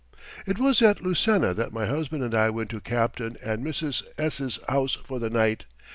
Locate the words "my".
1.73-1.85